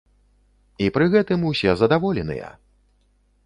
І 0.85 0.87
пры 0.95 1.05
гэтым 1.17 1.45
усе 1.51 1.71
задаволеныя! 1.85 2.49